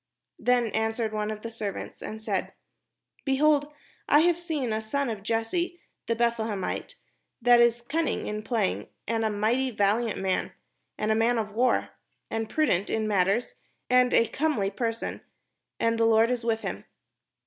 [0.39, 2.53] Then answered one of the servants, and said:
[3.23, 3.71] "Behold,
[4.09, 6.95] I have seen a son of Jesse the Beth lehemite,
[7.39, 10.53] that is cimning in playing, and a mighty vahant man,
[10.97, 11.89] and a man of war,
[12.31, 13.53] and prudent in matters,
[13.91, 15.21] and a comely person,
[15.79, 16.83] and the Lord is with him."